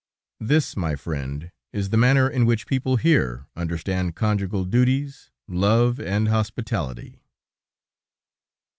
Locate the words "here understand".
2.95-4.15